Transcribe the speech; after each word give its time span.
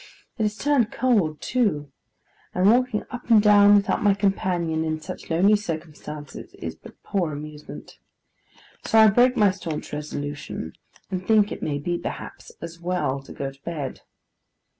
It 0.39 0.41
has 0.41 0.57
turned 0.57 0.91
cold 0.91 1.41
too; 1.41 1.91
and 2.55 2.71
walking 2.71 3.03
up 3.11 3.29
and 3.29 3.39
down 3.39 3.75
without 3.75 4.01
my 4.01 4.15
companion 4.15 4.83
in 4.83 4.99
such 4.99 5.29
lonely 5.29 5.55
circumstances, 5.55 6.55
is 6.55 6.73
but 6.75 6.95
poor 7.03 7.31
amusement. 7.33 7.99
So 8.83 8.97
I 8.97 9.09
break 9.11 9.37
my 9.37 9.51
staunch 9.51 9.93
resolution, 9.93 10.73
and 11.11 11.23
think 11.23 11.51
it 11.51 11.61
may 11.61 11.77
be, 11.77 11.99
perhaps, 11.99 12.51
as 12.63 12.79
well 12.79 13.21
to 13.21 13.31
go 13.31 13.51
to 13.51 13.61
bed. 13.61 14.01